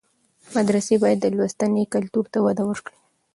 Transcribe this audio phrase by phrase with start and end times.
[0.55, 2.99] مدرسې باید د لوستنې کلتور ته وده ورکړي.